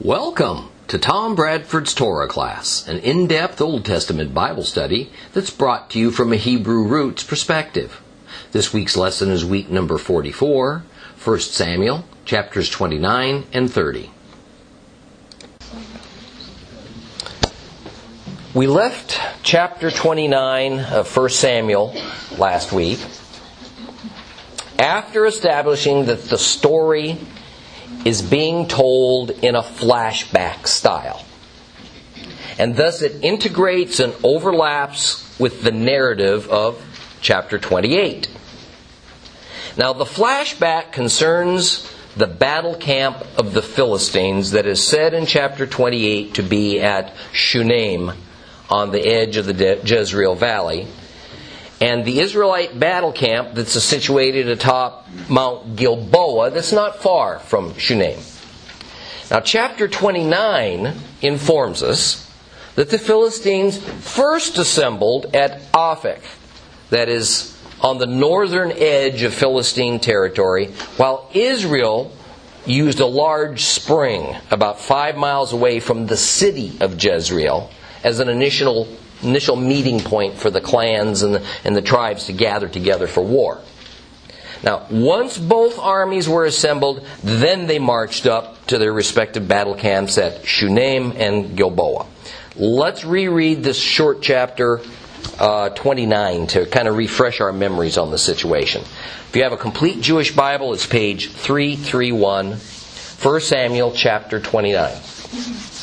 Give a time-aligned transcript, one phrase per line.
[0.00, 5.88] Welcome to Tom Bradford's Torah class, an in depth Old Testament Bible study that's brought
[5.90, 8.02] to you from a Hebrew roots perspective.
[8.52, 10.84] This week's lesson is week number 44,
[11.24, 14.10] 1 Samuel, chapters 29 and 30.
[18.52, 21.96] We left chapter 29 of 1 Samuel
[22.36, 23.00] last week
[24.78, 27.18] after establishing that the story
[28.04, 31.24] is being told in a flashback style.
[32.58, 36.82] And thus it integrates and overlaps with the narrative of
[37.20, 38.30] chapter 28.
[39.76, 45.66] Now, the flashback concerns the battle camp of the Philistines that is said in chapter
[45.66, 48.12] 28 to be at Shunem
[48.70, 50.86] on the edge of the Jezreel Valley
[51.80, 58.18] and the Israelite battle camp that's situated atop Mount Gilboa, that's not far from Shunem.
[59.30, 62.30] Now, chapter 29 informs us
[62.76, 66.22] that the Philistines first assembled at Aphek,
[66.90, 72.12] that is on the northern edge of Philistine territory, while Israel
[72.64, 77.70] used a large spring about five miles away from the city of Jezreel
[78.02, 78.88] as an initial
[79.22, 83.24] initial meeting point for the clans and the, and the tribes to gather together for
[83.24, 83.60] war.
[84.62, 90.18] Now, once both armies were assembled, then they marched up to their respective battle camps
[90.18, 92.06] at Shunem and Gilboa.
[92.56, 94.80] Let's reread this short chapter
[95.38, 98.82] uh, 29 to kind of refresh our memories on the situation.
[98.82, 105.75] If you have a complete Jewish Bible, it's page 331, 1 Samuel chapter 29.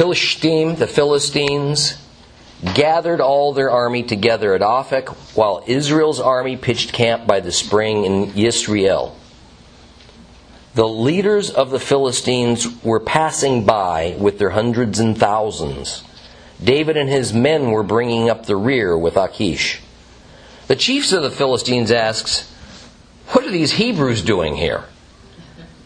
[0.00, 1.98] The the Philistines,
[2.74, 8.06] gathered all their army together at Aphek, while Israel's army pitched camp by the spring
[8.06, 9.12] in Yisrael.
[10.74, 16.02] The leaders of the Philistines were passing by with their hundreds and thousands.
[16.64, 19.82] David and his men were bringing up the rear with Achish.
[20.66, 22.50] The chiefs of the Philistines asks,
[23.32, 24.84] "What are these Hebrews doing here?"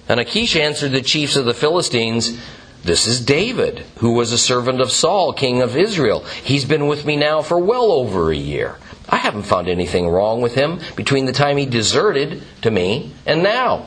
[0.08, 2.38] And Achish answered the chiefs of the Philistines,
[2.84, 6.24] this is David, who was a servant of Saul, king of Israel.
[6.42, 8.76] He's been with me now for well over a year.
[9.08, 13.42] I haven't found anything wrong with him between the time he deserted to me and
[13.42, 13.86] now.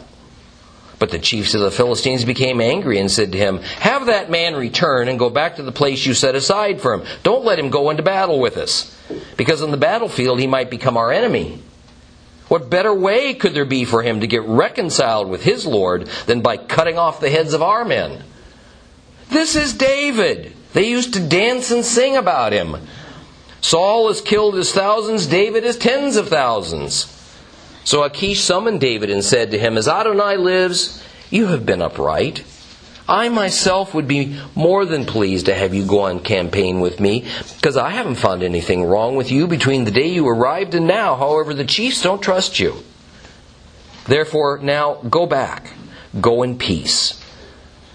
[1.00, 4.56] But the chiefs of the Philistines became angry and said to him, Have that man
[4.56, 7.04] return and go back to the place you set aside for him.
[7.22, 9.00] Don't let him go into battle with us,
[9.38, 11.62] because on the battlefield he might become our enemy.
[12.48, 16.42] What better way could there be for him to get reconciled with his Lord than
[16.42, 18.24] by cutting off the heads of our men?
[19.30, 20.54] This is David.
[20.74, 22.78] They used to dance and sing about him.
[23.62, 27.14] Saul has killed his thousands, David his tens of thousands.
[27.84, 32.44] So Achish summoned David and said to him, As Adonai lives, you have been upright.
[33.10, 37.26] I myself would be more than pleased to have you go on campaign with me,
[37.56, 41.16] because I haven't found anything wrong with you between the day you arrived and now.
[41.16, 42.84] However, the chiefs don't trust you.
[44.06, 45.72] Therefore, now go back.
[46.20, 47.22] Go in peace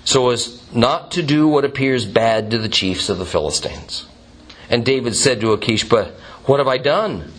[0.04, 4.06] so as not to do what appears bad to the chiefs of the Philistines.
[4.68, 6.08] And David said to Achish, But
[6.46, 7.32] what have I done?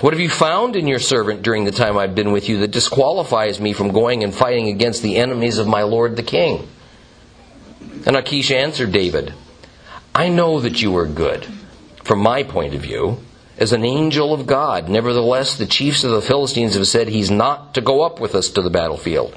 [0.00, 2.70] What have you found in your servant during the time I've been with you that
[2.70, 6.68] disqualifies me from going and fighting against the enemies of my lord the king?
[8.06, 9.34] And Achish answered David,
[10.14, 11.46] I know that you are good,
[12.04, 13.18] from my point of view,
[13.56, 14.88] as an angel of God.
[14.88, 18.48] Nevertheless, the chiefs of the Philistines have said he's not to go up with us
[18.50, 19.36] to the battlefield.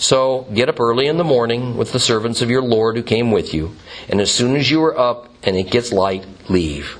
[0.00, 3.30] So get up early in the morning with the servants of your Lord who came
[3.30, 3.76] with you,
[4.08, 6.96] and as soon as you are up and it gets light, leave.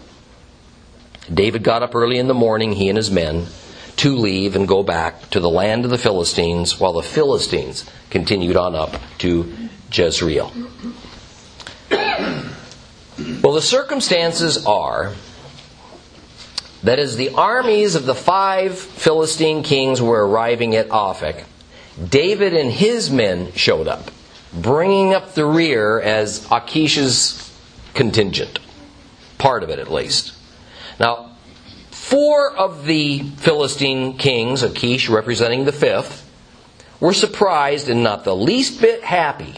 [1.33, 3.47] David got up early in the morning, he and his men,
[3.97, 8.59] to leave and go back to the land of the Philistines, while the Philistines continued
[8.59, 9.50] on up to
[9.91, 10.53] Jezreel.
[11.91, 15.15] Well, the circumstances are
[16.82, 21.44] that as the armies of the five Philistine kings were arriving at Aphek,
[22.08, 24.11] David and his men showed up,
[24.52, 27.52] bringing up the rear as Achish's
[27.94, 28.58] contingent.
[29.38, 30.32] Part of it, at least.
[30.99, 31.37] Now,
[31.91, 36.26] four of the Philistine kings, Achish representing the fifth,
[37.00, 39.55] were surprised and not the least bit happy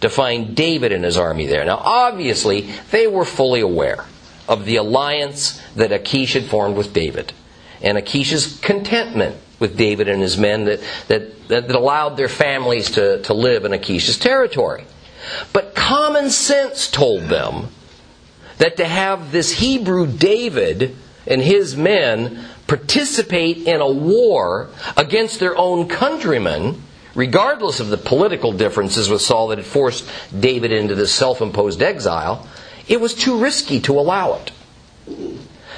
[0.00, 1.64] to find David and his army there.
[1.64, 4.04] Now, obviously, they were fully aware
[4.46, 7.32] of the alliance that Achish had formed with David
[7.80, 13.22] and Achish's contentment with David and his men that, that, that allowed their families to,
[13.22, 14.84] to live in Achish's territory.
[15.52, 17.68] But common sense told them
[18.58, 20.96] that to have this Hebrew David
[21.26, 26.82] and his men participate in a war against their own countrymen,
[27.14, 30.08] regardless of the political differences with Saul that had forced
[30.38, 32.46] David into this self imposed exile,
[32.88, 34.50] it was too risky to allow it.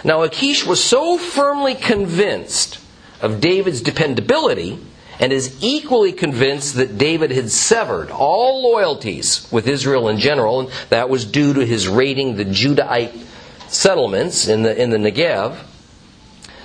[0.05, 2.79] Now, Achish was so firmly convinced
[3.21, 4.79] of David's dependability
[5.19, 10.71] and is equally convinced that David had severed all loyalties with Israel in general, and
[10.91, 13.17] that was due to his raiding the Judahite
[13.69, 15.57] settlements in the, in the Negev,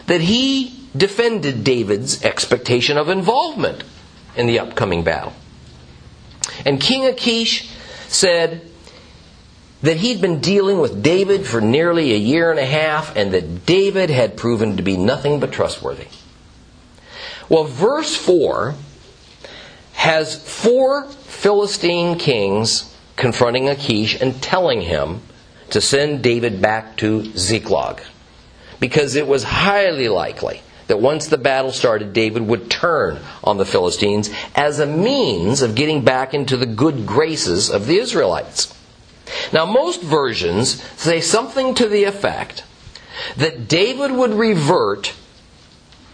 [0.07, 3.83] that he defended David's expectation of involvement
[4.36, 5.33] in the upcoming battle.
[6.65, 7.69] And King Achish
[8.07, 8.69] said
[9.81, 13.65] that he'd been dealing with David for nearly a year and a half and that
[13.65, 16.07] David had proven to be nothing but trustworthy.
[17.51, 18.75] Well, verse 4
[19.92, 25.19] has four Philistine kings confronting Achish and telling him
[25.71, 28.03] to send David back to Ziklag.
[28.80, 33.65] Because it was highly likely that once the battle started, David would turn on the
[33.65, 38.74] Philistines as a means of getting back into the good graces of the Israelites.
[39.51, 42.63] Now, most versions say something to the effect
[43.36, 45.15] that David would revert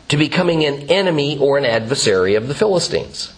[0.09, 3.33] to becoming an enemy or an adversary of the Philistines.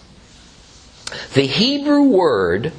[1.34, 2.72] The Hebrew word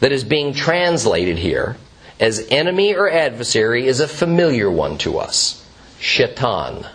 [0.00, 1.76] that is being translated here
[2.18, 5.66] as enemy or adversary is a familiar one to us
[5.98, 6.86] Shaitan,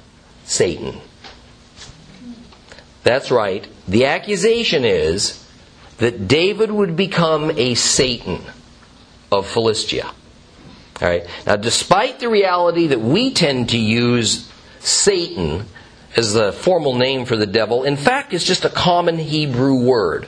[0.46, 1.00] Satan.
[3.04, 3.68] That's right.
[3.88, 5.44] The accusation is
[5.98, 8.42] that David would become a Satan
[9.32, 10.08] of Philistia.
[11.02, 11.28] All right.
[11.46, 15.66] Now, despite the reality that we tend to use Satan
[16.16, 20.28] as the formal name for the devil, in fact, it's just a common Hebrew word,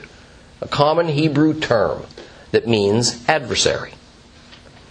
[0.60, 2.04] a common Hebrew term
[2.52, 3.92] that means adversary.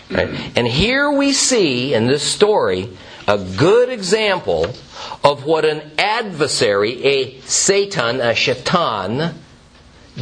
[0.10, 0.30] Right?
[0.56, 2.98] And here we see in this story
[3.28, 4.74] a good example
[5.24, 9.36] of what an adversary, a Satan, a shaitan,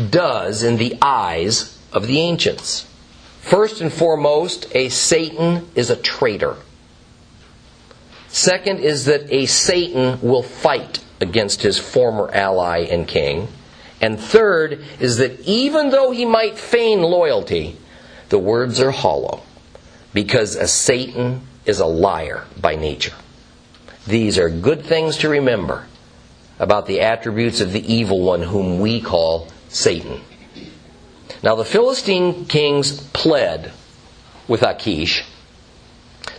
[0.09, 2.87] does in the eyes of the ancients.
[3.41, 6.57] First and foremost, a Satan is a traitor.
[8.35, 13.47] Second is that a Satan will fight against his former ally and king.
[14.01, 17.77] And third is that even though he might feign loyalty,
[18.27, 19.41] the words are hollow
[20.13, 23.13] because a Satan is a liar by nature.
[24.05, 25.87] These are good things to remember
[26.59, 30.19] about the attributes of the evil one whom we call Satan.
[31.41, 33.71] Now, the Philistine kings pled
[34.45, 35.23] with Achish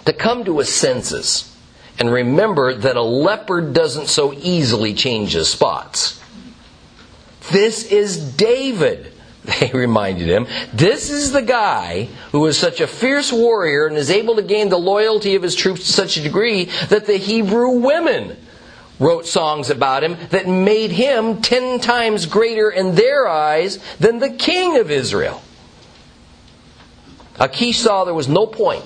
[0.04, 1.55] to come to his senses
[1.98, 6.20] and remember that a leopard doesn't so easily change his spots.
[7.50, 9.12] This is David,
[9.44, 10.46] they reminded him.
[10.72, 14.68] This is the guy who is such a fierce warrior and is able to gain
[14.68, 18.36] the loyalty of his troops to such a degree that the Hebrew women
[18.98, 24.30] wrote songs about him that made him ten times greater in their eyes than the
[24.30, 25.42] king of Israel.
[27.38, 28.84] Achish saw there was no point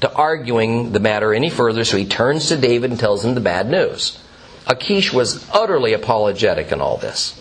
[0.00, 3.40] to arguing the matter any further, so he turns to David and tells him the
[3.40, 4.18] bad news.
[4.66, 7.36] Achish was utterly apologetic in all this.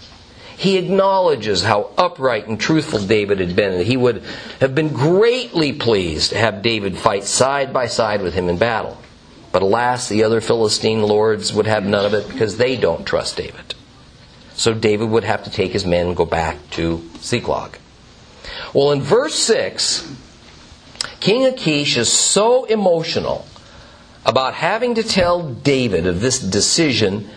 [0.58, 4.24] He acknowledges how upright and truthful David had been, and he would
[4.60, 8.98] have been greatly pleased to have David fight side by side with him in battle.
[9.54, 13.38] But alas, the other Philistine lords would have none of it because they don't trust
[13.38, 13.74] David.
[14.54, 17.80] So David would have to take his men and go back to Ziklag.
[18.74, 20.14] Well, in verse 6,
[21.20, 23.46] King Achish is so emotional
[24.26, 27.30] about having to tell David of this decision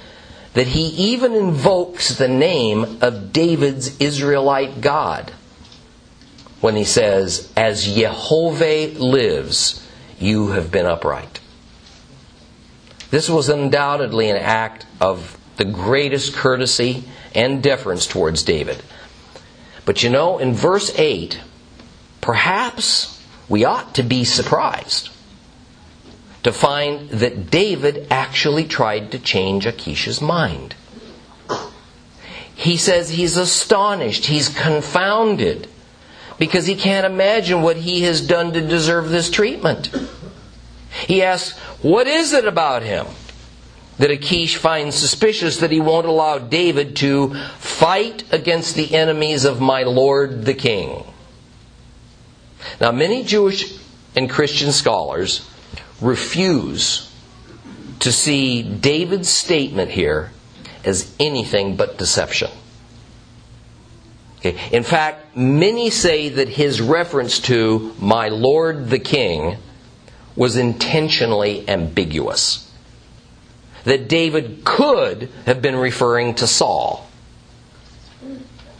[0.54, 5.32] that he even invokes the name of David's Israelite God
[6.60, 9.86] when he says, As Jehovah lives,
[10.18, 11.40] you have been upright.
[13.10, 18.82] This was undoubtedly an act of the greatest courtesy and deference towards David.
[19.84, 21.40] But you know, in verse 8,
[22.20, 23.11] perhaps
[23.48, 25.10] we ought to be surprised
[26.42, 30.74] to find that David actually tried to change Achish's mind.
[32.54, 35.68] He says he's astonished, he's confounded,
[36.38, 39.90] because he can't imagine what he has done to deserve this treatment.
[41.06, 43.06] He asks, What is it about him
[43.98, 49.60] that Achish finds suspicious that he won't allow David to fight against the enemies of
[49.60, 51.04] my Lord the King?
[52.80, 53.78] Now, many Jewish
[54.14, 55.48] and Christian scholars
[56.00, 57.12] refuse
[58.00, 60.32] to see David's statement here
[60.84, 62.50] as anything but deception.
[64.38, 64.58] Okay.
[64.72, 69.58] In fact, many say that his reference to my Lord the King
[70.34, 72.68] was intentionally ambiguous.
[73.84, 77.08] that David could have been referring to Saul.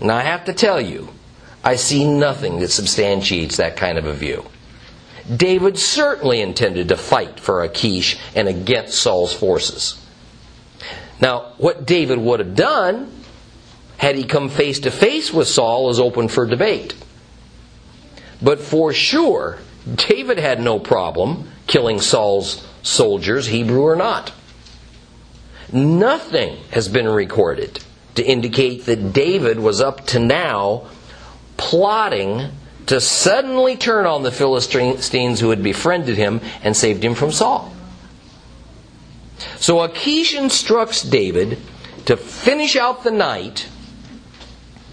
[0.01, 1.09] Now, I have to tell you,
[1.65, 4.45] I see nothing that substantiates that kind of a view.
[5.35, 10.05] David certainly intended to fight for Achish and against Saul's forces.
[11.21, 13.13] Now, what David would have done
[13.99, 16.95] had he come face to face with Saul is open for debate.
[18.43, 19.61] But for sure,
[19.95, 24.33] David had no problem killing Saul's soldiers, Hebrew or not.
[25.73, 27.79] Nothing has been recorded
[28.17, 30.89] to indicate that David was up to now
[31.63, 32.51] plotting
[32.87, 37.73] to suddenly turn on the Philistines who had befriended him and saved him from Saul.
[39.59, 41.59] So Achish instructs David
[42.07, 43.69] to finish out the night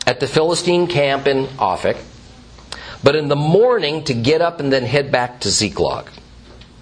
[0.05, 1.97] at the Philistine camp in Aphek,
[3.03, 6.07] but in the morning to get up and then head back to Ziklag,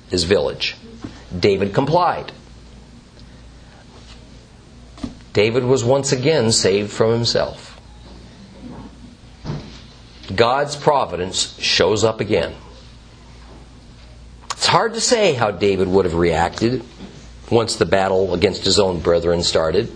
[0.09, 0.75] his village.
[1.37, 2.33] David complied.
[5.31, 7.76] David was once again saved from himself.
[10.35, 12.53] God's providence shows up again.
[14.51, 16.83] It's hard to say how David would have reacted
[17.49, 19.91] once the battle against his own brethren started.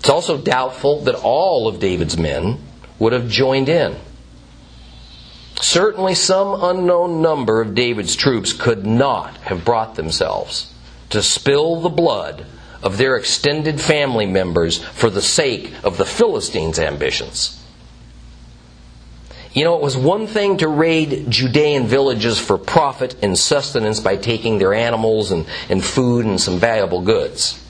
[0.00, 2.58] It's also doubtful that all of David's men
[2.98, 3.96] would have joined in.
[5.60, 10.74] Certainly, some unknown number of David's troops could not have brought themselves
[11.10, 12.44] to spill the blood
[12.82, 17.61] of their extended family members for the sake of the Philistines' ambitions.
[19.54, 24.16] You know, it was one thing to raid Judean villages for profit and sustenance by
[24.16, 27.62] taking their animals and, and food and some valuable goods.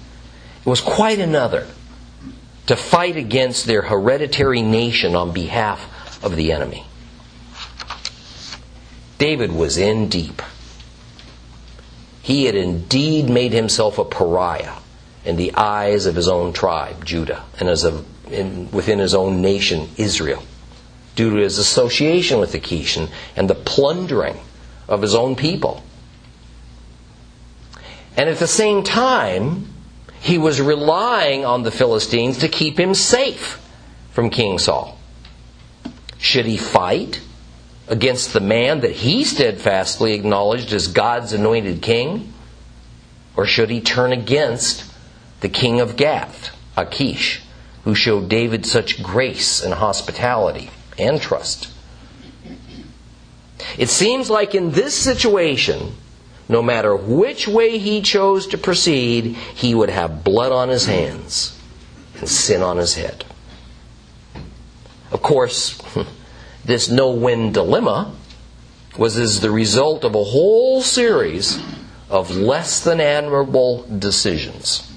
[0.64, 1.66] It was quite another
[2.66, 6.86] to fight against their hereditary nation on behalf of the enemy.
[9.18, 10.40] David was in deep.
[12.22, 14.76] He had indeed made himself a pariah
[15.24, 19.40] in the eyes of his own tribe, Judah, and as a, in, within his own
[19.40, 20.42] nation, Israel,
[21.14, 24.38] due to his association with Achish and, and the plundering
[24.88, 25.82] of his own people.
[28.16, 29.68] And at the same time,
[30.20, 33.60] he was relying on the Philistines to keep him safe
[34.12, 34.98] from King Saul.
[36.18, 37.20] Should he fight
[37.88, 42.32] against the man that he steadfastly acknowledged as God's anointed king?
[43.36, 44.84] Or should he turn against
[45.40, 47.42] the king of Gath, Achish,
[47.84, 51.68] who showed David such grace and hospitality and trust?
[53.78, 55.94] It seems like in this situation,
[56.48, 61.58] no matter which way he chose to proceed, he would have blood on his hands
[62.18, 63.24] and sin on his head.
[65.10, 65.80] Of course,
[66.64, 68.14] this no win dilemma
[68.96, 71.58] was as the result of a whole series
[72.10, 74.90] of less than admirable decisions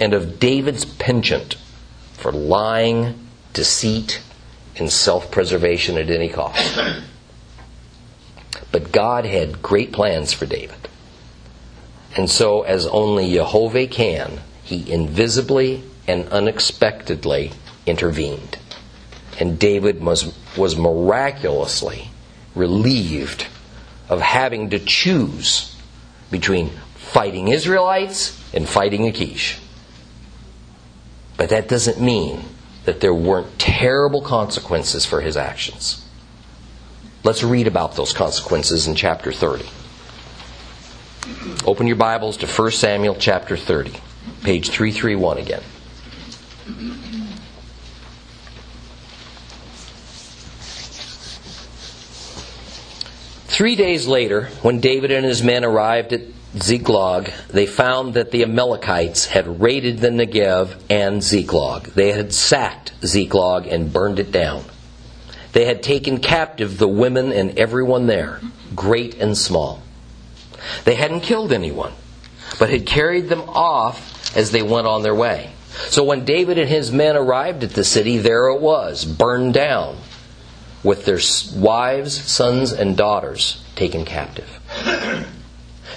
[0.00, 1.54] and of David's penchant
[2.14, 3.14] for lying,
[3.52, 4.20] deceit,
[4.76, 6.78] and self preservation at any cost.
[8.70, 10.88] But God had great plans for David.
[12.16, 17.52] And so, as only Jehovah can, he invisibly and unexpectedly
[17.86, 18.58] intervened.
[19.38, 22.10] And David was, was miraculously
[22.54, 23.46] relieved
[24.08, 25.74] of having to choose
[26.30, 29.58] between fighting Israelites and fighting Achish.
[31.36, 32.44] But that doesn't mean
[32.84, 36.04] that there weren't terrible consequences for his actions.
[37.24, 39.64] Let's read about those consequences in chapter 30.
[41.64, 43.92] Open your Bibles to 1 Samuel chapter 30,
[44.42, 45.62] page 331 again.
[53.46, 56.22] Three days later, when David and his men arrived at
[56.58, 61.84] Ziklag, they found that the Amalekites had raided the Negev and Ziklag.
[61.94, 64.64] They had sacked Ziklag and burned it down.
[65.52, 68.40] They had taken captive the women and everyone there,
[68.74, 69.82] great and small.
[70.84, 71.92] They hadn't killed anyone,
[72.58, 75.52] but had carried them off as they went on their way.
[75.88, 79.96] So when David and his men arrived at the city, there it was, burned down,
[80.84, 81.20] with their
[81.58, 84.58] wives, sons, and daughters taken captive.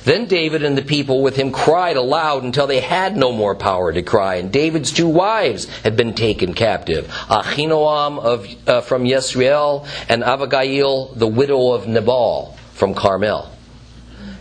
[0.05, 3.91] Then David and the people with him cried aloud until they had no more power
[3.91, 4.35] to cry.
[4.35, 11.07] And David's two wives had been taken captive Ahinoam of, uh, from Yisrael and Abigail,
[11.15, 13.51] the widow of Nabal from Carmel.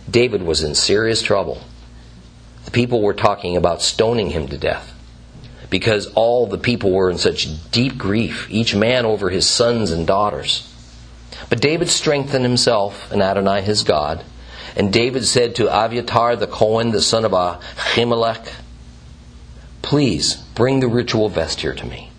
[0.09, 1.59] David was in serious trouble.
[2.65, 4.93] The people were talking about stoning him to death
[5.71, 10.05] because all the people were in such deep grief, each man over his sons and
[10.05, 10.71] daughters.
[11.49, 14.23] But David strengthened himself and Adonai his God
[14.75, 18.53] And David said to Abiathar the Cohen, the son of Ahimelech,
[19.81, 22.09] Please bring the ritual vest here to me.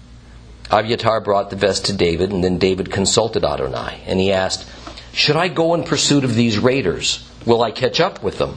[0.71, 4.67] Abiathar brought the vest to David, and then David consulted Adonai, and he asked,
[5.13, 7.29] Should I go in pursuit of these raiders?
[7.45, 8.57] Will I catch up with them?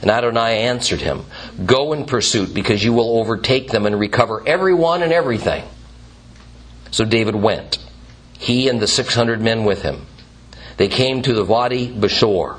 [0.00, 1.24] And Adonai answered him,
[1.64, 5.64] Go in pursuit, because you will overtake them and recover everyone and everything.
[6.90, 7.78] So David went,
[8.38, 10.06] he and the six hundred men with him.
[10.76, 12.58] They came to the Wadi Bashor,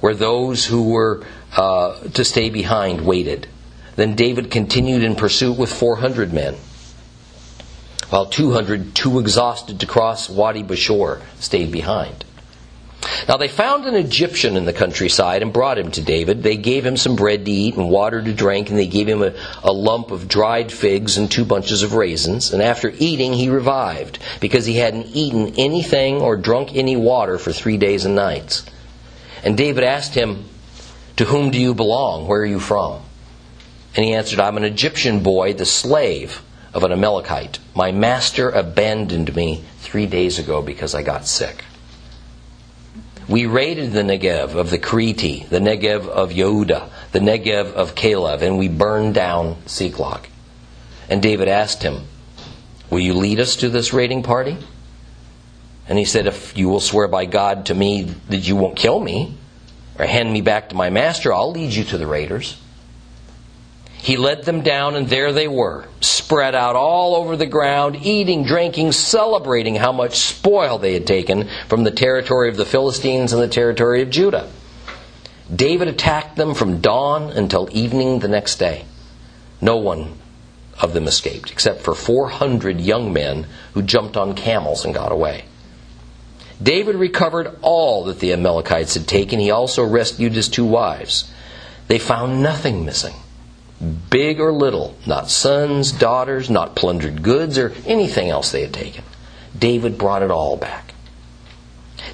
[0.00, 1.24] where those who were
[1.56, 3.46] uh, to stay behind waited.
[3.96, 6.54] Then David continued in pursuit with four hundred men,
[8.10, 12.24] while two hundred, too exhausted to cross Wadi Bashor, stayed behind.
[13.28, 16.42] Now they found an Egyptian in the countryside and brought him to David.
[16.42, 19.22] They gave him some bread to eat and water to drink, and they gave him
[19.22, 22.52] a, a, lump of dried figs and two bunches of raisins.
[22.52, 27.52] And after eating, he revived, because he hadn't eaten anything or drunk any water for
[27.52, 28.64] three days and nights.
[29.44, 30.44] And David asked him,
[31.16, 32.26] To whom do you belong?
[32.26, 33.02] Where are you from?
[33.94, 36.42] And he answered, I'm an Egyptian boy, the slave
[36.74, 37.58] of an Amalekite.
[37.74, 41.64] My master abandoned me three days ago because I got sick.
[43.28, 48.42] We raided the Negev of the Kriti, the Negev of Yehuda, the Negev of Caleb,
[48.42, 50.28] and we burned down Ziklag.
[51.10, 52.04] And David asked him,
[52.90, 54.56] Will you lead us to this raiding party?
[55.88, 59.00] And he said, If you will swear by God to me that you won't kill
[59.00, 59.36] me
[59.98, 62.60] or hand me back to my master, I'll lead you to the raiders.
[64.00, 68.44] He led them down, and there they were, spread out all over the ground, eating,
[68.44, 73.42] drinking, celebrating how much spoil they had taken from the territory of the Philistines and
[73.42, 74.48] the territory of Judah.
[75.52, 78.84] David attacked them from dawn until evening the next day.
[79.60, 80.14] No one
[80.80, 85.44] of them escaped, except for 400 young men who jumped on camels and got away.
[86.62, 89.38] David recovered all that the Amalekites had taken.
[89.38, 91.30] He also rescued his two wives.
[91.86, 93.14] They found nothing missing
[94.10, 99.04] big or little, not sons, daughters, not plundered goods, or anything else they had taken.
[99.56, 100.94] David brought it all back.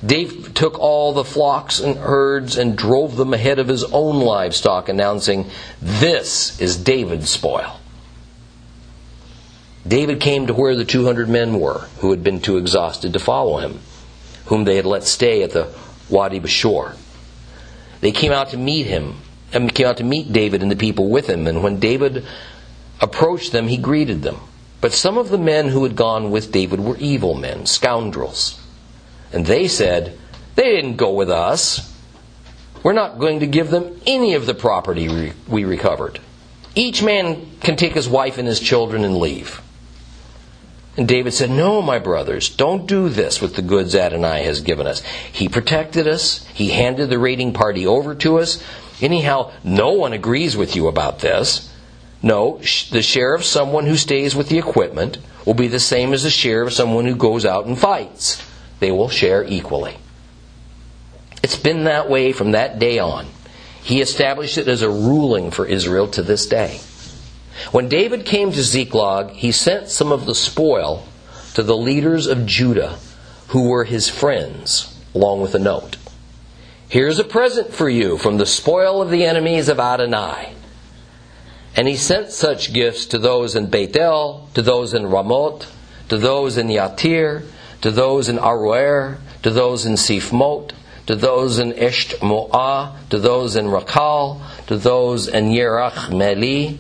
[0.05, 4.89] David took all the flocks and herds and drove them ahead of his own livestock,
[4.89, 5.49] announcing,
[5.81, 7.81] This is David's spoil.
[9.87, 13.59] David came to where the 200 men were, who had been too exhausted to follow
[13.59, 13.81] him,
[14.47, 15.73] whom they had let stay at the
[16.09, 16.97] Wadi Bashor.
[18.01, 19.17] They came out to meet him
[19.53, 21.47] and came out to meet David and the people with him.
[21.47, 22.25] And when David
[23.01, 24.41] approached them, he greeted them.
[24.81, 28.61] But some of the men who had gone with David were evil men, scoundrels.
[29.33, 30.19] And they said,
[30.57, 31.91] They didn't go with us.
[32.83, 36.21] We're not going to give them any of the property we recovered.
[36.75, 39.63] Each man can take his wife and his children and leave.
[40.97, 44.87] And David said, No, my brothers, don't do this with the goods Adonai has given
[44.87, 45.03] us.
[45.33, 48.63] He protected us, he handed the raiding party over to us,
[49.01, 51.71] Anyhow, no one agrees with you about this.
[52.23, 52.59] No,
[52.91, 56.31] the share of someone who stays with the equipment will be the same as the
[56.31, 58.43] share of someone who goes out and fights.
[58.81, 59.97] They will share equally.
[61.43, 63.27] It's been that way from that day on.
[63.83, 66.81] He established it as a ruling for Israel to this day.
[67.73, 71.07] When David came to Ziklag, he sent some of the spoil
[71.55, 72.99] to the leaders of Judah
[73.49, 75.97] who were his friends, along with a note.
[76.89, 80.55] Here's a present for you from the spoil of the enemies of Adonai.
[81.77, 85.73] And he sent such gifts to those in Bethel, to those in Ramoth,
[86.09, 87.47] to those in Yatir,
[87.81, 90.73] to those in Aroer, to those in Sifmot,
[91.07, 96.79] to those in Esht Moah, to those in Rakal, to those in Yerach Meli,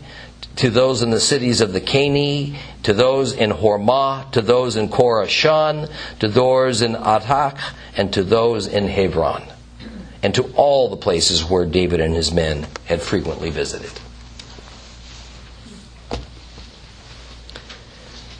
[0.56, 4.88] to those in the cities of the Cani, to those in Hormah, to those in
[4.88, 5.90] Korashan,
[6.20, 7.58] to those in Athach,
[7.96, 9.44] and to those in Hebron
[10.24, 13.92] and to all the places where David and his men had frequently visited.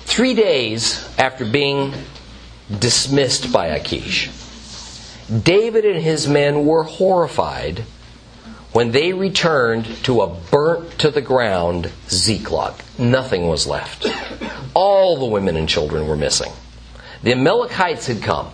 [0.07, 1.93] Three days after being
[2.79, 4.31] dismissed by Achish,
[5.43, 7.85] David and his men were horrified
[8.75, 12.75] when they returned to a burnt to the ground Ziklag.
[12.99, 14.05] Nothing was left.
[14.75, 16.51] All the women and children were missing.
[17.23, 18.51] The Amalekites had come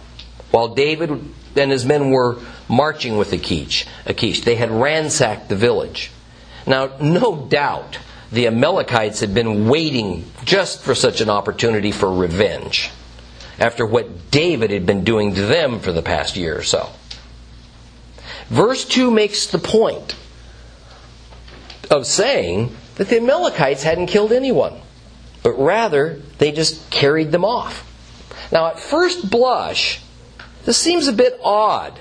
[0.50, 1.10] while David
[1.56, 2.36] and his men were
[2.68, 3.86] marching with Achish.
[4.04, 4.42] Achish.
[4.42, 6.10] They had ransacked the village.
[6.66, 7.98] Now, no doubt
[8.30, 12.90] the Amalekites had been waiting just for such an opportunity for revenge
[13.58, 16.90] after what David had been doing to them for the past year or so.
[18.50, 20.16] Verse 2 makes the point
[21.88, 24.74] of saying that the Amalekites hadn't killed anyone,
[25.44, 27.86] but rather they just carried them off.
[28.50, 30.00] Now, at first blush,
[30.64, 31.98] this seems a bit odd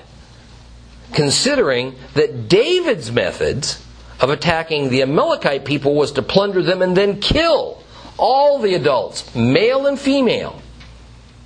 [1.14, 3.86] considering that David's methods
[4.20, 7.84] of attacking the Amalekite people was to plunder them and then kill
[8.18, 10.62] all the adults, male and female,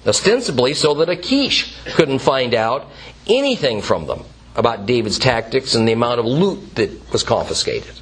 [0.08, 2.90] ostensibly so that Achish couldn't find out
[3.28, 4.24] anything from them
[4.56, 7.94] about David's tactics and the amount of loot that was confiscated.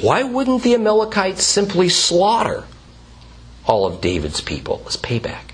[0.00, 2.64] Why wouldn't the Amalekites simply slaughter
[3.64, 5.52] all of David's people as payback?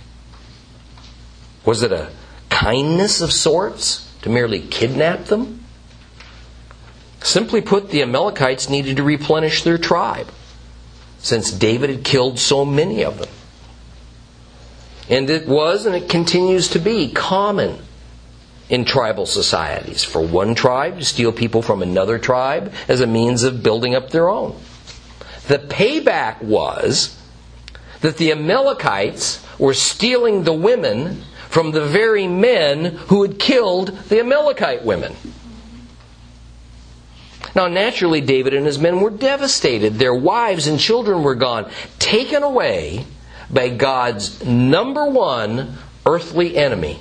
[1.65, 2.11] Was it a
[2.51, 5.65] kindness of sorts to merely kidnap them?
[7.21, 10.29] Simply put, the Amalekites needed to replenish their tribe,
[11.19, 13.29] since David had killed so many of them.
[15.09, 17.79] And it was and it continues to be common
[18.69, 23.43] in tribal societies for one tribe to steal people from another tribe as a means
[23.43, 24.59] of building up their own.
[25.49, 27.19] The payback was
[28.01, 34.21] that the Amalekites were stealing the women from the very men who had killed the
[34.21, 35.15] Amalekite women.
[37.55, 39.99] Now, naturally, David and his men were devastated.
[39.99, 43.05] Their wives and children were gone, taken away
[43.51, 47.01] by God's number one earthly enemy,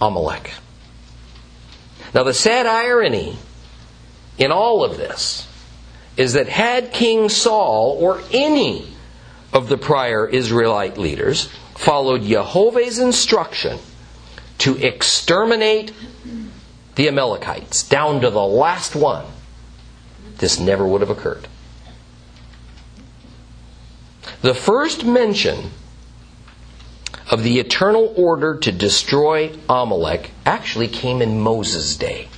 [0.00, 0.52] Amalek.
[2.14, 3.36] Now, the sad irony
[4.38, 5.48] in all of this
[6.16, 8.86] is that had King Saul or any
[9.52, 13.78] of the prior Israelite leaders followed Jehovah's instruction
[14.58, 15.92] to exterminate
[16.94, 19.24] the Amalekites down to the last one,
[20.36, 21.48] this never would have occurred.
[24.42, 25.70] The first mention
[27.32, 32.28] of the eternal order to destroy Amalek actually came in Moses' day.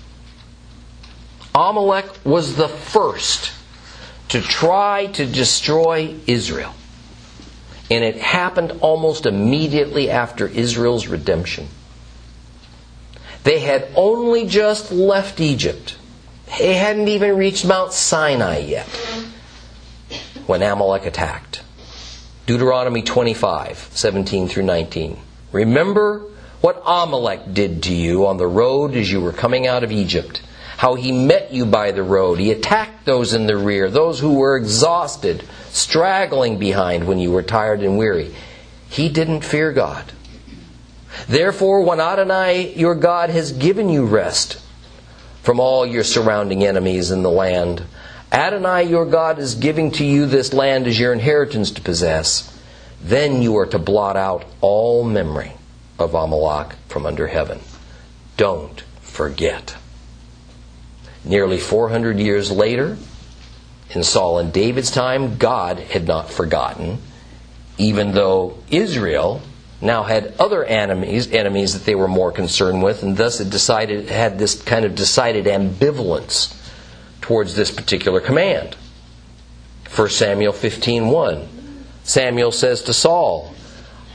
[1.52, 3.52] Amalek was the first
[4.28, 6.72] to try to destroy Israel.
[7.90, 11.68] And it happened almost immediately after Israel's redemption.
[13.42, 15.96] They had only just left Egypt.
[16.58, 18.86] They hadn't even reached Mount Sinai yet
[20.46, 21.62] when Amalek attacked.
[22.46, 25.18] Deuteronomy 25, 17 through 19.
[25.52, 26.26] Remember
[26.60, 30.42] what Amalek did to you on the road as you were coming out of Egypt.
[30.76, 32.38] How he met you by the road.
[32.38, 37.42] He attacked those in the rear, those who were exhausted, straggling behind when you were
[37.42, 38.34] tired and weary.
[38.90, 40.12] He didn't fear God.
[41.26, 44.60] Therefore, when Adonai your God has given you rest
[45.42, 47.84] from all your surrounding enemies in the land,
[48.34, 52.52] Adonai your God is giving to you this land as your inheritance to possess,
[53.00, 55.52] then you are to blot out all memory
[56.00, 57.60] of Amalek from under heaven.
[58.36, 59.76] Don't forget.
[61.24, 62.96] Nearly 400 years later,
[63.90, 66.98] in Saul and David's time, God had not forgotten,
[67.78, 69.42] even though Israel
[69.80, 74.08] now had other enemies, enemies that they were more concerned with, and thus it decided
[74.08, 76.52] had this kind of decided ambivalence
[77.24, 78.76] towards this particular command.
[79.88, 81.48] 1 Samuel 15:1.
[82.02, 83.54] Samuel says to Saul,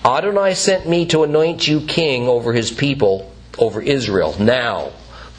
[0.06, 4.36] Adonai sent me to anoint you king over his people, over Israel.
[4.38, 4.92] Now,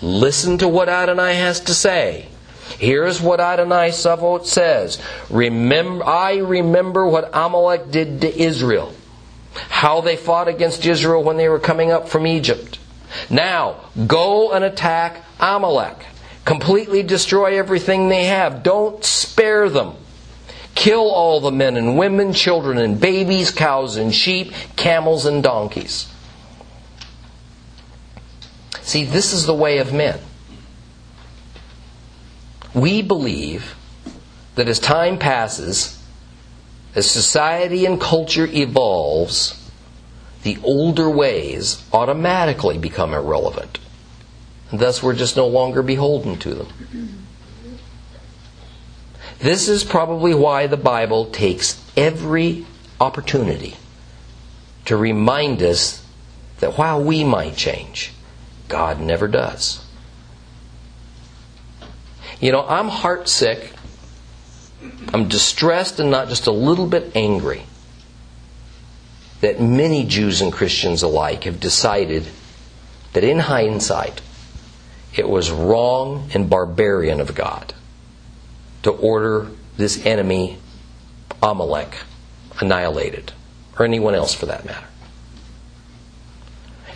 [0.02, 2.26] listen to what Adonai has to say.
[2.80, 4.98] Here's what Adonai Savot says.
[5.30, 8.92] Remember, I remember what Amalek did to Israel.
[9.68, 12.80] How they fought against Israel when they were coming up from Egypt.
[13.30, 13.76] Now,
[14.08, 16.06] go and attack Amalek.
[16.44, 18.62] Completely destroy everything they have.
[18.62, 19.94] Don't spare them.
[20.74, 26.08] Kill all the men and women, children and babies, cows and sheep, camels and donkeys.
[28.82, 30.18] See, this is the way of men.
[32.74, 33.74] We believe
[34.54, 36.02] that as time passes,
[36.94, 39.56] as society and culture evolves,
[40.42, 43.78] the older ways automatically become irrelevant.
[44.72, 47.26] Thus, we're just no longer beholden to them.
[49.40, 52.66] This is probably why the Bible takes every
[53.00, 53.76] opportunity
[54.84, 56.06] to remind us
[56.60, 58.12] that while we might change,
[58.68, 59.84] God never does.
[62.38, 63.70] You know, I'm heartsick.
[65.12, 67.64] I'm distressed and not just a little bit angry
[69.40, 72.26] that many Jews and Christians alike have decided
[73.12, 74.20] that in hindsight,
[75.14, 77.74] it was wrong and barbarian of God
[78.82, 80.58] to order this enemy,
[81.42, 81.96] Amalek,
[82.60, 83.32] annihilated,
[83.78, 84.86] or anyone else for that matter.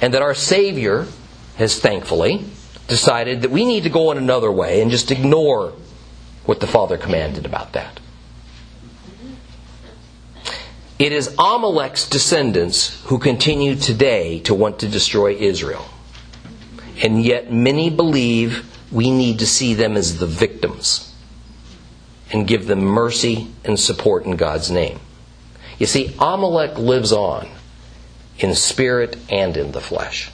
[0.00, 1.07] And that our Savior
[1.57, 2.44] has thankfully
[2.88, 5.72] decided that we need to go in another way and just ignore
[6.44, 8.00] what the Father commanded about that.
[10.98, 15.87] It is Amalek's descendants who continue today to want to destroy Israel.
[17.02, 21.12] And yet many believe we need to see them as the victims
[22.33, 25.00] and give them mercy and support in God's name.
[25.78, 27.48] You see, Amalek lives on
[28.38, 30.30] in spirit and in the flesh.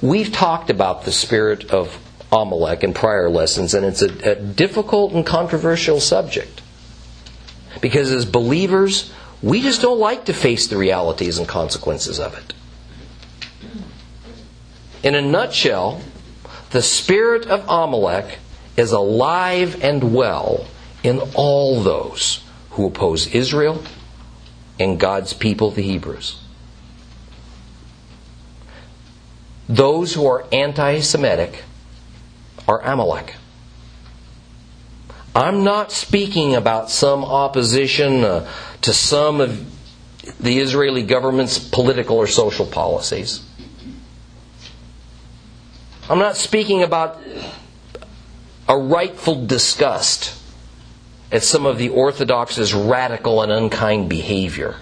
[0.00, 1.98] We've talked about the spirit of
[2.32, 6.62] Amalek in prior lessons, and it's a, a difficult and controversial subject.
[7.80, 12.54] Because as believers, we just don't like to face the realities and consequences of it.
[15.06, 16.00] In a nutshell,
[16.70, 18.40] the spirit of Amalek
[18.76, 20.66] is alive and well
[21.04, 23.84] in all those who oppose Israel
[24.80, 26.40] and God's people, the Hebrews.
[29.68, 31.62] Those who are anti Semitic
[32.66, 33.36] are Amalek.
[35.36, 38.50] I'm not speaking about some opposition uh,
[38.82, 39.72] to some of
[40.40, 43.45] the Israeli government's political or social policies.
[46.08, 47.20] I'm not speaking about
[48.68, 50.40] a rightful disgust
[51.32, 54.76] at some of the Orthodox's radical and unkind behavior,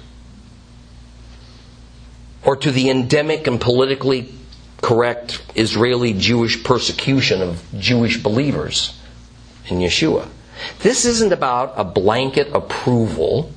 [2.44, 4.34] or to the endemic and politically
[4.82, 9.00] correct Israeli Jewish persecution of Jewish believers
[9.68, 10.28] in Yeshua.
[10.80, 13.50] This isn't about a blanket approval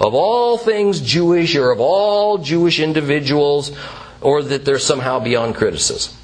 [0.00, 3.76] of all things Jewish or of all Jewish individuals
[4.22, 6.17] or that they're somehow beyond criticism.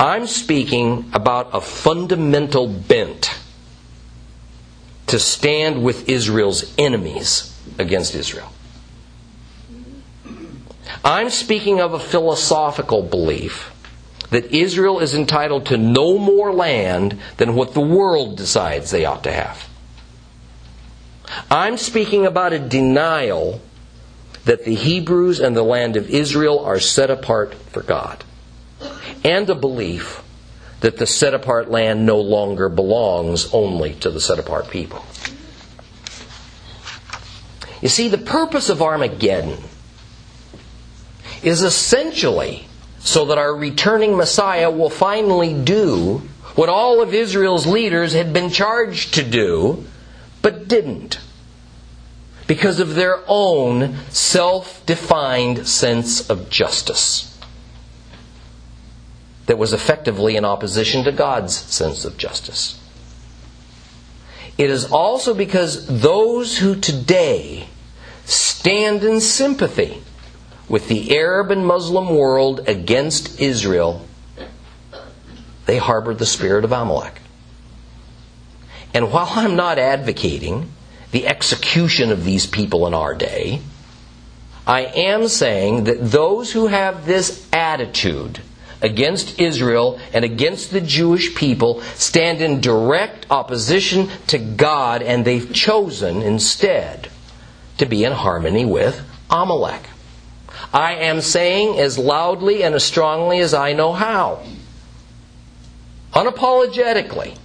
[0.00, 3.38] I'm speaking about a fundamental bent
[5.08, 8.50] to stand with Israel's enemies against Israel.
[11.04, 13.70] I'm speaking of a philosophical belief
[14.30, 19.24] that Israel is entitled to no more land than what the world decides they ought
[19.24, 19.68] to have.
[21.50, 23.60] I'm speaking about a denial
[24.46, 28.24] that the Hebrews and the land of Israel are set apart for God,
[29.24, 30.22] and a belief
[30.80, 35.04] that the set apart land no longer belongs only to the set apart people.
[37.82, 39.58] You see, the purpose of Armageddon
[41.42, 42.66] is essentially
[42.98, 46.22] so that our returning Messiah will finally do
[46.54, 49.86] what all of Israel's leaders had been charged to do,
[50.42, 51.18] but didn't.
[52.46, 57.29] Because of their own self defined sense of justice
[59.50, 62.80] that was effectively in opposition to God's sense of justice.
[64.56, 67.66] It is also because those who today
[68.26, 70.04] stand in sympathy
[70.68, 74.06] with the Arab and Muslim world against Israel,
[75.66, 77.20] they harbor the spirit of Amalek.
[78.94, 80.70] And while I'm not advocating
[81.10, 83.62] the execution of these people in our day,
[84.64, 88.42] I am saying that those who have this attitude
[88.82, 95.52] against Israel and against the Jewish people stand in direct opposition to God, and they've
[95.52, 97.08] chosen instead
[97.78, 99.82] to be in harmony with Amalek.
[100.72, 104.42] I am saying as loudly and as strongly as I know how.
[106.12, 107.36] Unapologetically.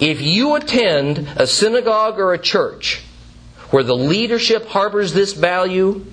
[0.00, 3.02] If you attend a synagogue or a church
[3.70, 6.04] where the leadership harbors this value,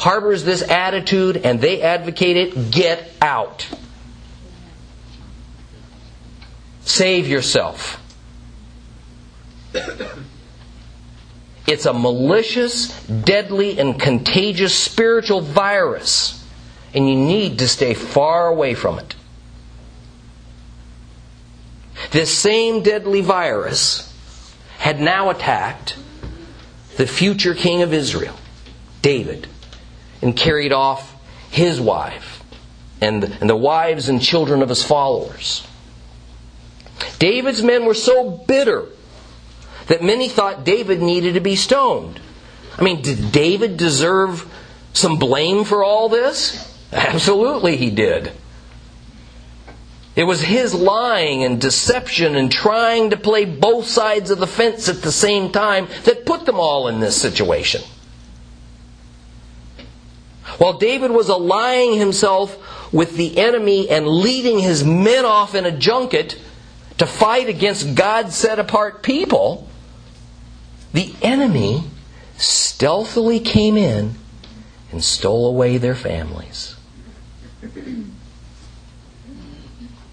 [0.00, 3.68] harbors this attitude, and they advocate it, get out.
[6.80, 8.00] Save yourself.
[11.66, 16.42] It's a malicious, deadly, and contagious spiritual virus,
[16.94, 19.14] and you need to stay far away from it.
[22.10, 24.10] This same deadly virus
[24.78, 25.98] had now attacked
[26.96, 28.34] the future king of Israel,
[29.02, 29.46] David,
[30.22, 31.14] and carried off
[31.50, 32.42] his wife
[33.00, 35.66] and, and the wives and children of his followers.
[37.18, 38.86] David's men were so bitter
[39.86, 42.20] that many thought David needed to be stoned.
[42.78, 44.46] I mean, did David deserve
[44.92, 46.66] some blame for all this?
[46.92, 48.32] Absolutely, he did.
[50.16, 54.88] It was his lying and deception and trying to play both sides of the fence
[54.88, 57.82] at the same time that put them all in this situation.
[60.60, 65.72] While David was allying himself with the enemy and leading his men off in a
[65.72, 66.38] junket
[66.98, 69.66] to fight against God set apart people,
[70.92, 71.84] the enemy
[72.36, 74.16] stealthily came in
[74.92, 76.76] and stole away their families.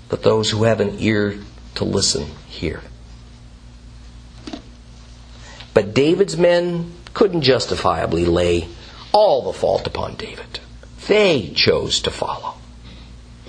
[0.07, 1.39] But those who have an ear
[1.75, 2.83] to listen hear.
[5.73, 8.69] But David's men couldn't justifiably lay
[9.11, 10.59] all the fault upon David.
[11.07, 12.55] they chose to follow.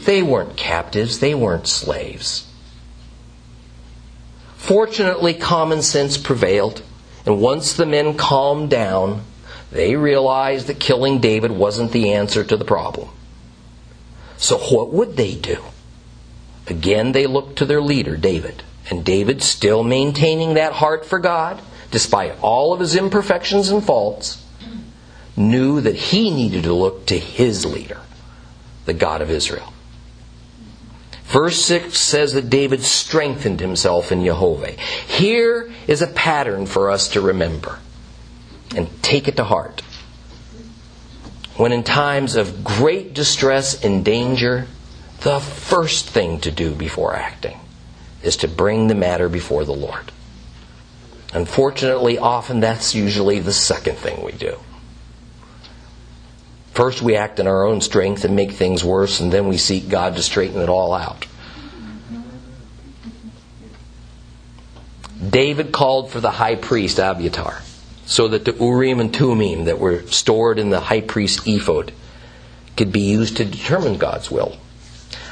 [0.05, 2.47] They weren't captives, they weren't slaves.
[4.57, 6.83] Fortunately, common sense prevailed,
[7.27, 9.23] and once the men calmed down,
[9.71, 13.09] they realized that killing David wasn't the answer to the problem.
[14.37, 15.63] So, what would they do?
[16.67, 18.63] Again, they looked to their leader, David.
[18.91, 24.43] And David, still maintaining that heart for God, despite all of his imperfections and faults,
[25.39, 28.01] knew that he needed to look to his leader,
[28.85, 29.73] the God of Israel.
[31.25, 34.71] Verse 6 says that David strengthened himself in Jehovah.
[34.71, 37.79] Here is a pattern for us to remember
[38.75, 39.83] and take it to heart.
[41.57, 44.69] When in times of great distress and danger,
[45.21, 47.61] the first thing to do before acting
[48.23, 50.13] is to bring the matter before the Lord.
[51.35, 54.59] Unfortunately, often that's usually the second thing we do.
[56.79, 59.89] First, we act in our own strength and make things worse, and then we seek
[59.89, 61.27] God to straighten it all out.
[65.29, 67.63] David called for the high priest Abiathar
[68.07, 71.91] so that the Urim and Thummim that were stored in the high priest's ephod
[72.77, 74.57] could be used to determine God's will.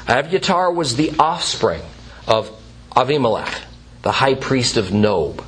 [0.05, 1.81] Abiathar was the offspring
[2.27, 2.51] of
[2.91, 3.61] Avimelech,
[4.01, 5.45] the high priest of Nob.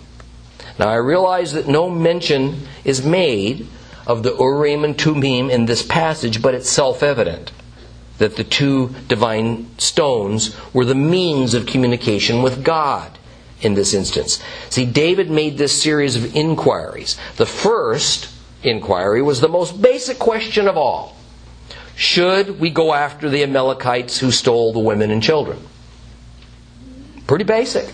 [0.79, 3.67] Now I realize that no mention is made
[4.09, 7.51] of the Urim and Thummim in this passage, but it's self evident
[8.17, 13.19] that the two divine stones were the means of communication with God
[13.61, 14.41] in this instance.
[14.69, 17.17] See, David made this series of inquiries.
[17.37, 21.15] The first inquiry was the most basic question of all
[21.95, 25.59] Should we go after the Amalekites who stole the women and children?
[27.27, 27.93] Pretty basic.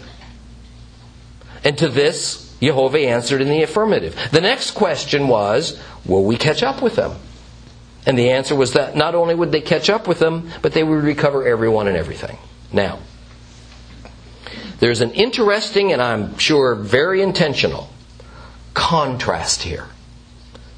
[1.66, 4.18] And to this, Jehovah answered in the affirmative.
[4.32, 7.16] The next question was Will we catch up with them?
[8.06, 10.84] And the answer was that not only would they catch up with them, but they
[10.84, 12.38] would recover everyone and everything.
[12.72, 13.00] Now,
[14.80, 17.90] there's an interesting and I'm sure very intentional
[18.74, 19.88] contrast here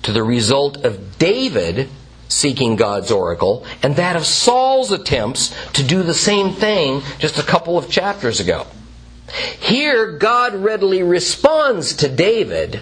[0.04, 1.90] to the result of David
[2.30, 7.44] seeking God's oracle and that of Saul's attempts to do the same thing just a
[7.44, 8.68] couple of chapters ago.
[9.32, 12.82] Here, God readily responds to David,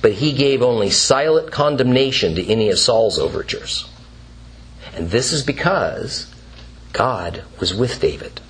[0.00, 3.88] but he gave only silent condemnation to any of Saul's overtures.
[4.94, 6.32] And this is because
[6.92, 8.40] God was with David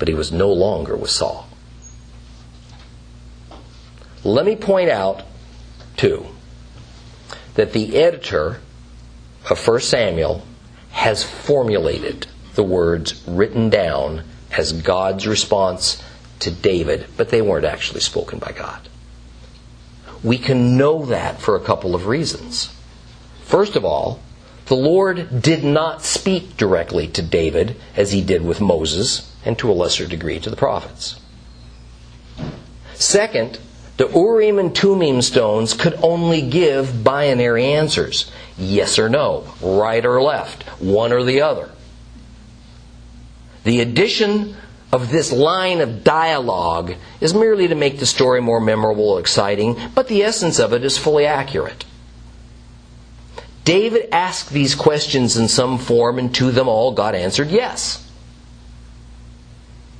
[0.00, 1.46] but he was no longer with Saul.
[4.24, 5.22] Let me point out,
[5.96, 6.26] too,
[7.54, 8.60] that the editor
[9.48, 10.42] of 1 Samuel
[10.92, 14.24] has formulated the words written down
[14.56, 16.02] as God's response
[16.40, 18.88] to David, but they weren't actually spoken by God.
[20.22, 22.74] We can know that for a couple of reasons.
[23.42, 24.20] First of all,
[24.66, 29.70] the Lord did not speak directly to David as he did with Moses and to
[29.70, 31.18] a lesser degree to the prophets.
[32.94, 33.58] Second,
[33.96, 40.22] the Urim and Thummim stones could only give binary answers yes or no, right or
[40.22, 41.70] left, one or the other.
[43.64, 44.56] The addition
[44.92, 49.76] of this line of dialogue is merely to make the story more memorable or exciting,
[49.94, 51.84] but the essence of it is fully accurate.
[53.64, 58.06] David asked these questions in some form, and to them all God answered yes.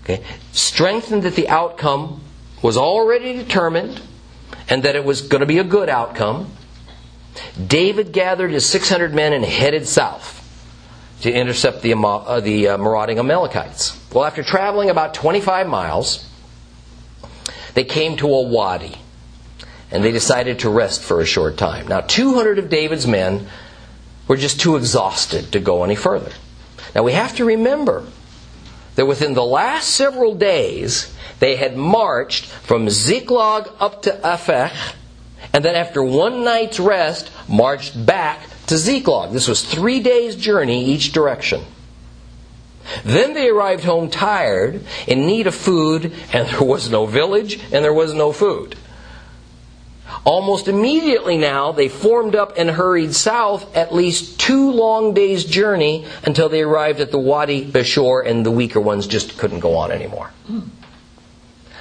[0.02, 0.24] Okay?
[0.52, 2.22] Strengthened that the outcome
[2.62, 4.00] was already determined
[4.68, 6.50] and that it was going to be a good outcome.
[7.64, 10.38] David gathered his 600 men and headed south
[11.20, 13.99] to intercept the, uh, the uh, marauding Amalekites.
[14.12, 16.26] Well, after traveling about 25 miles,
[17.74, 18.96] they came to a wadi
[19.90, 21.88] and they decided to rest for a short time.
[21.88, 23.46] Now, 200 of David's men
[24.26, 26.32] were just too exhausted to go any further.
[26.94, 28.06] Now, we have to remember
[28.96, 34.72] that within the last several days, they had marched from Ziklag up to Aphek,
[35.52, 39.32] and then after one night's rest, marched back to Ziklag.
[39.32, 41.64] This was three days' journey each direction.
[43.04, 47.84] Then they arrived home tired, in need of food, and there was no village, and
[47.84, 48.76] there was no food.
[50.24, 56.04] Almost immediately now, they formed up and hurried south at least two long days' journey
[56.24, 59.90] until they arrived at the Wadi Bashor, and the weaker ones just couldn't go on
[59.90, 60.30] anymore.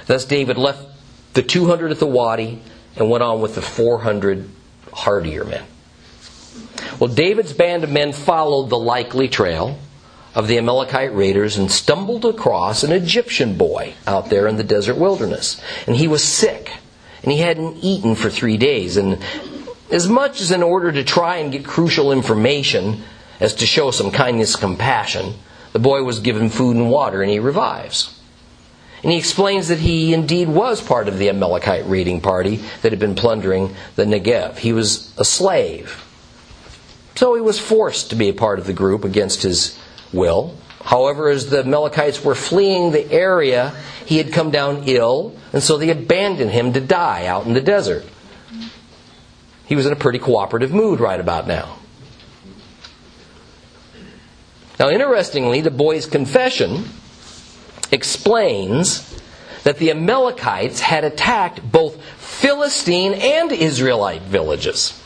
[0.06, 0.86] Thus, David left
[1.34, 2.62] the 200 at the Wadi
[2.96, 4.48] and went on with the 400
[4.92, 5.64] hardier men.
[6.98, 9.78] Well, David's band of men followed the likely trail
[10.34, 14.96] of the Amalekite raiders and stumbled across an Egyptian boy out there in the desert
[14.96, 15.60] wilderness.
[15.86, 16.72] And he was sick
[17.22, 18.96] and he hadn't eaten for three days.
[18.96, 19.18] And
[19.90, 23.02] as much as in order to try and get crucial information,
[23.40, 25.34] as to show some kindness compassion,
[25.72, 28.16] the boy was given food and water and he revives.
[29.02, 32.98] And he explains that he indeed was part of the Amalekite raiding party that had
[32.98, 34.58] been plundering the Negev.
[34.58, 36.04] He was a slave.
[37.14, 39.78] So he was forced to be a part of the group against his
[40.12, 40.56] will.
[40.84, 43.74] However, as the Amalekites were fleeing the area,
[44.06, 47.60] he had come down ill, and so they abandoned him to die out in the
[47.60, 48.04] desert.
[49.66, 51.76] He was in a pretty cooperative mood right about now.
[54.78, 56.86] Now, interestingly, the boy's confession
[57.92, 59.20] explains
[59.64, 64.99] that the Amalekites had attacked both Philistine and Israelite villages.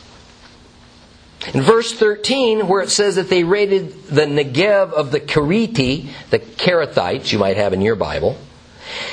[1.52, 6.38] In verse 13, where it says that they raided the Negev of the Keriti, the
[6.38, 8.38] Kerethites, you might have in your Bible,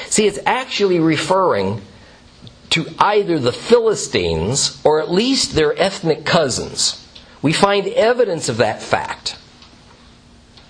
[0.06, 1.82] see, it's actually referring
[2.70, 7.06] to either the Philistines or at least their ethnic cousins.
[7.42, 9.38] We find evidence of that fact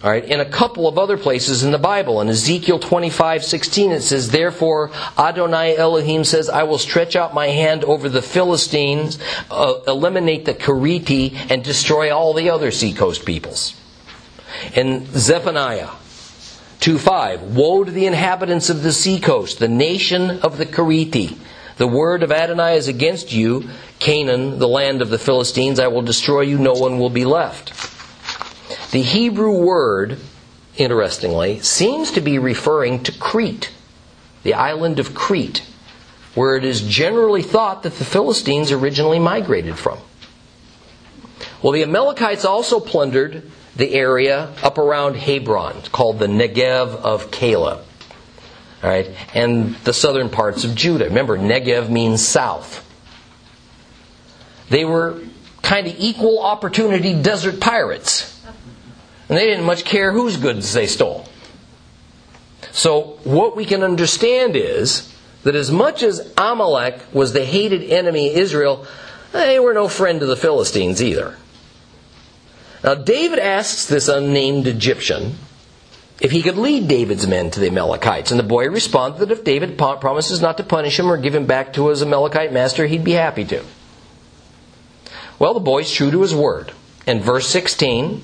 [0.03, 2.21] all right, in a couple of other places in the Bible.
[2.21, 7.47] In Ezekiel 25, 16, it says, Therefore, Adonai Elohim says, I will stretch out my
[7.47, 9.19] hand over the Philistines,
[9.51, 13.79] uh, eliminate the Keriti, and destroy all the other seacoast peoples.
[14.73, 15.89] In Zephaniah
[16.79, 21.37] 2, 5, Woe to the inhabitants of the seacoast, the nation of the Keriti.
[21.77, 25.79] The word of Adonai is against you, Canaan, the land of the Philistines.
[25.79, 27.90] I will destroy you, no one will be left.
[28.91, 30.17] The Hebrew word,
[30.75, 33.71] interestingly, seems to be referring to Crete,
[34.43, 35.63] the island of Crete,
[36.35, 39.97] where it is generally thought that the Philistines originally migrated from.
[41.61, 47.79] Well, the Amalekites also plundered the area up around Hebron, called the Negev of Caleb.
[48.83, 51.05] All right, and the southern parts of Judah.
[51.05, 52.85] Remember, Negev means south.
[54.69, 55.21] They were
[55.61, 58.30] kind of equal opportunity desert pirates.
[59.31, 61.25] And they didn't much care whose goods they stole.
[62.73, 65.09] So, what we can understand is
[65.43, 68.85] that as much as Amalek was the hated enemy of Israel,
[69.31, 71.37] they were no friend to the Philistines either.
[72.83, 75.37] Now, David asks this unnamed Egyptian
[76.19, 78.31] if he could lead David's men to the Amalekites.
[78.31, 81.45] And the boy responded that if David promises not to punish him or give him
[81.45, 83.63] back to his Amalekite master, he'd be happy to.
[85.39, 86.73] Well, the boy's true to his word.
[87.07, 88.23] In verse 16,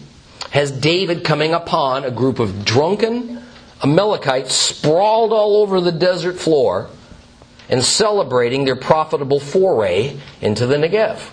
[0.51, 3.43] has David coming upon a group of drunken
[3.83, 6.89] Amalekites sprawled all over the desert floor
[7.69, 11.31] and celebrating their profitable foray into the Negev.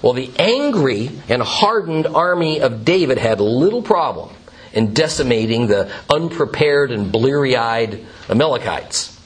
[0.00, 4.34] Well, the angry and hardened army of David had little problem
[4.72, 9.18] in decimating the unprepared and bleary eyed Amalekites.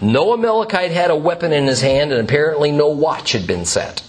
[0.00, 4.02] No Amalekite had a weapon in his hand, and apparently no watch had been set.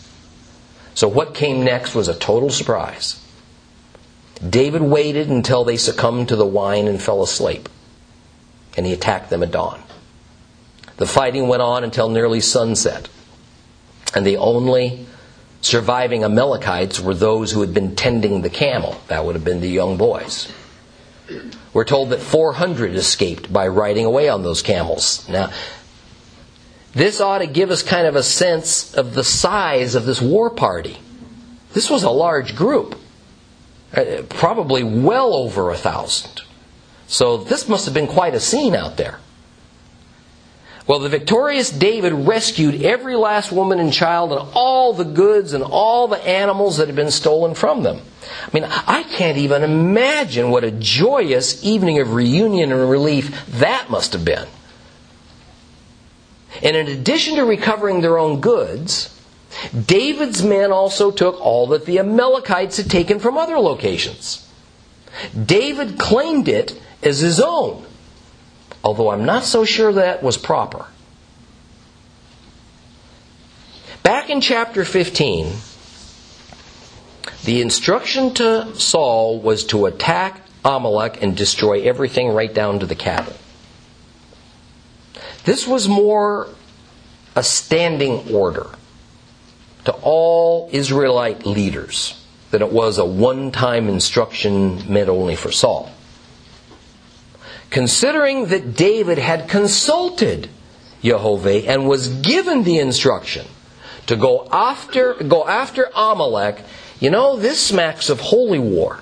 [0.94, 3.22] So, what came next was a total surprise.
[4.48, 7.70] David waited until they succumbed to the wine and fell asleep,
[8.76, 9.84] and he attacked them at dawn.
[10.98, 13.08] The fighting went on until nearly sunset,
[14.16, 15.06] and the only
[15.62, 19.00] surviving Amalekites were those who had been tending the camel.
[19.08, 20.52] That would have been the young boys.
[21.74, 25.28] We're told that 400 escaped by riding away on those camels.
[25.30, 25.52] Now,
[26.94, 30.50] this ought to give us kind of a sense of the size of this war
[30.50, 30.98] party.
[31.74, 33.00] This was a large group.
[33.94, 36.42] Uh, probably well over a thousand.
[37.08, 39.20] So this must have been quite a scene out there.
[40.88, 45.64] Well, the victorious David rescued every last woman and child and all the goods and
[45.64, 48.02] all the animals that had been stolen from them.
[48.48, 53.90] I mean, I can't even imagine what a joyous evening of reunion and relief that
[53.90, 54.48] must have been.
[56.64, 59.18] And in addition to recovering their own goods,
[59.86, 64.48] David's men also took all that the Amalekites had taken from other locations.
[65.46, 67.86] David claimed it as his own,
[68.84, 70.86] although I'm not so sure that was proper.
[74.04, 75.54] Back in chapter 15,
[77.44, 82.96] the instruction to Saul was to attack Amalek and destroy everything right down to the
[82.96, 83.34] cattle.
[85.44, 86.48] This was more
[87.36, 88.68] a standing order
[89.86, 92.22] to all Israelite leaders
[92.52, 95.92] that it was a one time instruction meant only for Saul.
[97.70, 100.50] Considering that David had consulted
[101.02, 103.48] Jehovah and was given the instruction
[104.08, 106.62] to go after, go after Amalek,
[107.00, 109.00] you know, this smacks of holy war.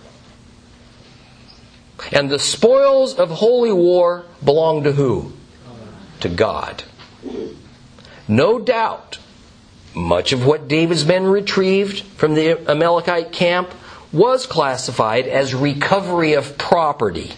[2.12, 5.34] And the spoils of holy war belong to who?
[6.22, 6.84] To God.
[8.28, 9.18] No doubt
[9.96, 13.74] much of what David's men retrieved from the Amalekite camp
[14.12, 17.32] was classified as recovery of property,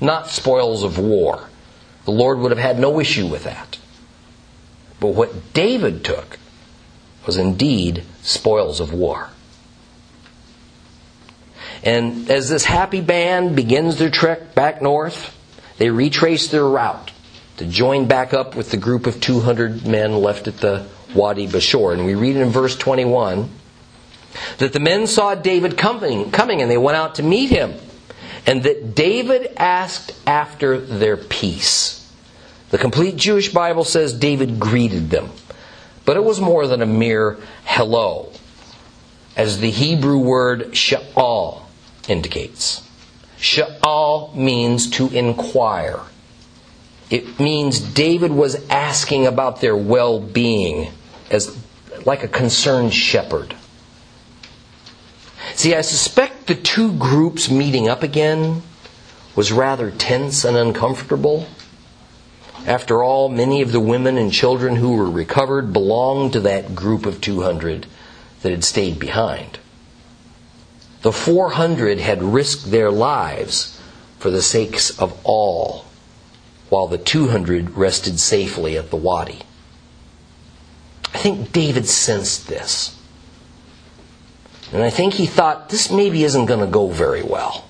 [0.00, 1.48] not spoils of war.
[2.04, 3.78] The Lord would have had no issue with that.
[5.00, 6.38] But what David took
[7.26, 9.30] was indeed spoils of war.
[11.82, 15.36] And as this happy band begins their trek back north,
[15.78, 17.12] they retrace their route
[17.58, 21.94] to join back up with the group of 200 men left at the Wadi Bashor.
[21.94, 23.48] And we read in verse 21
[24.58, 27.74] that the men saw David coming, coming and they went out to meet him.
[28.46, 31.96] And that David asked after their peace.
[32.70, 35.30] The complete Jewish Bible says David greeted them.
[36.04, 38.32] But it was more than a mere hello,
[39.36, 41.62] as the Hebrew word sha'al
[42.08, 42.88] indicates.
[43.38, 46.00] Sha'al means to inquire.
[47.10, 50.90] It means David was asking about their well being
[51.30, 51.56] as
[52.04, 53.54] like a concerned shepherd.
[55.54, 58.62] See, I suspect the two groups meeting up again
[59.34, 61.46] was rather tense and uncomfortable.
[62.66, 67.06] After all, many of the women and children who were recovered belonged to that group
[67.06, 67.86] of 200
[68.42, 69.58] that had stayed behind.
[71.02, 73.80] The 400 had risked their lives
[74.18, 75.85] for the sakes of all,
[76.68, 79.40] while the 200 rested safely at the wadi.
[81.14, 83.00] I think David sensed this.
[84.72, 87.66] And I think he thought this maybe isn't going to go very well.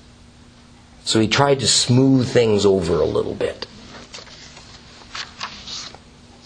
[1.04, 3.66] So he tried to smooth things over a little bit.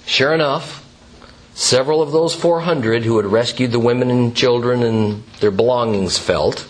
[0.05, 0.85] Sure enough,
[1.55, 6.69] several of those 400 who had rescued the women and children and their belongings felt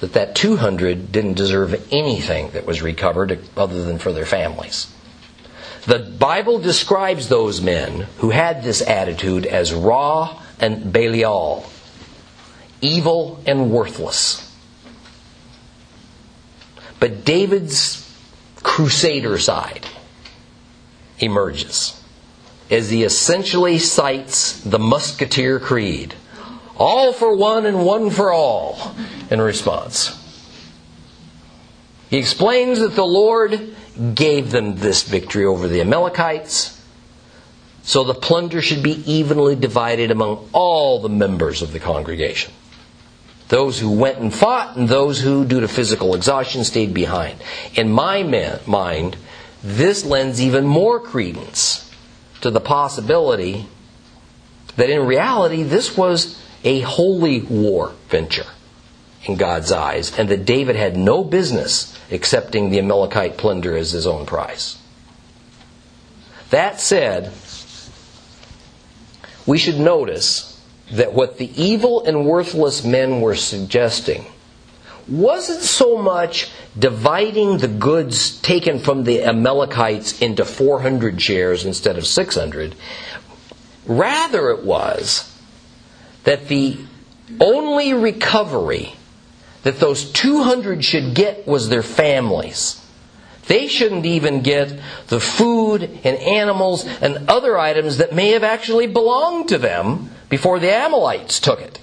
[0.00, 4.86] that that 200 didn't deserve anything that was recovered other than for their families.
[5.86, 11.68] The Bible describes those men who had this attitude as raw and Belial,
[12.80, 14.44] evil and worthless.
[17.00, 18.04] But David's
[18.62, 19.86] crusader side
[21.20, 22.00] emerges
[22.70, 26.14] as he essentially cites the Musketeer Creed
[26.76, 28.94] all for one and one for all
[29.30, 30.14] in response.
[32.10, 33.74] He explains that the Lord
[34.14, 36.80] gave them this victory over the Amalekites,
[37.82, 42.52] so the plunder should be evenly divided among all the members of the congregation.
[43.48, 47.40] Those who went and fought, and those who, due to physical exhaustion, stayed behind.
[47.74, 48.22] In my
[48.66, 49.16] mind,
[49.62, 51.90] this lends even more credence
[52.42, 53.66] to the possibility
[54.76, 58.46] that in reality this was a holy war venture
[59.28, 64.06] in God's eyes, and that David had no business accepting the Amalekite plunder as his
[64.06, 64.76] own prize.
[66.50, 67.32] That said,
[69.46, 70.60] we should notice
[70.92, 74.24] that what the evil and worthless men were suggesting
[75.06, 82.06] wasn't so much dividing the goods taken from the Amalekites into 400 shares instead of
[82.06, 82.74] 600.
[83.86, 85.34] Rather, it was
[86.24, 86.76] that the
[87.40, 88.94] only recovery
[89.68, 92.82] that those 200 should get was their families.
[93.48, 98.86] They shouldn't even get the food and animals and other items that may have actually
[98.86, 101.78] belonged to them before the Amalekites took it.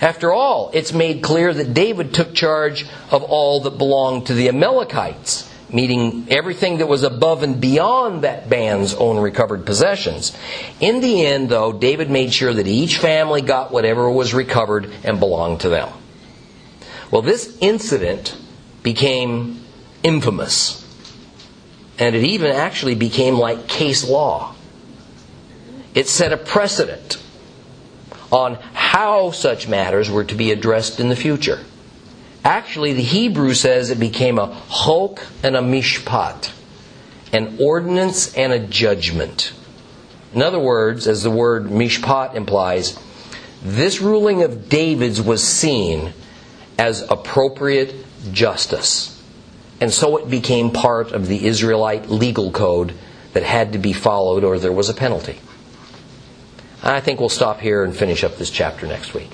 [0.00, 4.48] After all, it's made clear that David took charge of all that belonged to the
[4.48, 10.36] Amalekites, meaning everything that was above and beyond that band's own recovered possessions.
[10.80, 15.18] In the end, though, David made sure that each family got whatever was recovered and
[15.18, 15.88] belonged to them.
[17.10, 18.36] Well, this incident
[18.82, 19.62] became
[20.02, 20.78] infamous.
[21.98, 24.54] And it even actually became like case law.
[25.94, 27.22] It set a precedent
[28.30, 31.60] on how such matters were to be addressed in the future.
[32.44, 36.50] Actually, the Hebrew says it became a chok and a mishpat,
[37.32, 39.52] an ordinance and a judgment.
[40.34, 42.98] In other words, as the word mishpat implies,
[43.62, 46.14] this ruling of David's was seen
[46.78, 47.94] as appropriate
[48.32, 49.22] justice.
[49.80, 52.94] And so it became part of the Israelite legal code
[53.34, 55.38] that had to be followed or there was a penalty.
[56.82, 59.30] I think we'll stop here and finish up this chapter next week.